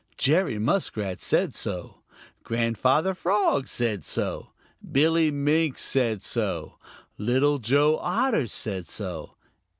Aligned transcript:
Jerry 0.17 0.57
Muskrat 0.57 1.21
said 1.21 1.53
so. 1.53 2.01
Grandfather 2.43 3.13
Frog 3.13 3.67
said 3.67 4.03
so. 4.03 4.49
Billy 4.91 5.29
Mink 5.29 5.77
said 5.77 6.23
so. 6.23 6.79
Little 7.19 7.59
Joe 7.59 7.99
Otter 8.01 8.47
said 8.47 8.87
so. 8.87 9.35